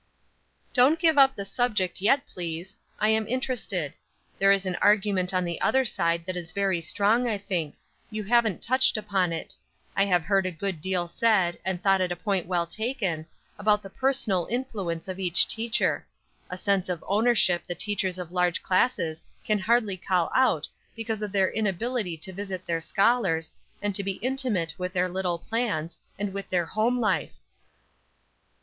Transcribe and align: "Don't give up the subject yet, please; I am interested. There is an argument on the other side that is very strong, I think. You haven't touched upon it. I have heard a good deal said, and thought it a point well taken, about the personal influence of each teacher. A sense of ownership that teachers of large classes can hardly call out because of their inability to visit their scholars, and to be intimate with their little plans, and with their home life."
"Don't 0.73 0.97
give 0.97 1.19
up 1.19 1.35
the 1.35 1.45
subject 1.45 2.01
yet, 2.01 2.25
please; 2.25 2.75
I 2.99 3.09
am 3.09 3.27
interested. 3.27 3.93
There 4.39 4.51
is 4.51 4.65
an 4.65 4.75
argument 4.77 5.31
on 5.31 5.45
the 5.45 5.61
other 5.61 5.85
side 5.85 6.25
that 6.25 6.35
is 6.35 6.53
very 6.53 6.81
strong, 6.81 7.27
I 7.27 7.37
think. 7.37 7.75
You 8.09 8.23
haven't 8.23 8.63
touched 8.63 8.97
upon 8.97 9.31
it. 9.31 9.53
I 9.95 10.05
have 10.05 10.23
heard 10.23 10.47
a 10.47 10.51
good 10.51 10.81
deal 10.81 11.07
said, 11.07 11.59
and 11.63 11.83
thought 11.83 12.01
it 12.01 12.11
a 12.11 12.15
point 12.15 12.47
well 12.47 12.65
taken, 12.65 13.27
about 13.59 13.83
the 13.83 13.91
personal 13.91 14.47
influence 14.49 15.07
of 15.07 15.19
each 15.19 15.47
teacher. 15.47 16.07
A 16.49 16.57
sense 16.57 16.89
of 16.89 17.03
ownership 17.07 17.67
that 17.67 17.77
teachers 17.77 18.17
of 18.17 18.31
large 18.31 18.63
classes 18.63 19.21
can 19.45 19.59
hardly 19.59 19.97
call 19.97 20.31
out 20.33 20.67
because 20.95 21.21
of 21.21 21.31
their 21.31 21.51
inability 21.51 22.17
to 22.17 22.33
visit 22.33 22.65
their 22.65 22.81
scholars, 22.81 23.53
and 23.83 23.93
to 23.93 24.01
be 24.03 24.13
intimate 24.13 24.73
with 24.79 24.93
their 24.93 25.07
little 25.09 25.37
plans, 25.37 25.99
and 26.17 26.33
with 26.33 26.49
their 26.49 26.65
home 26.65 26.99
life." 26.99 27.33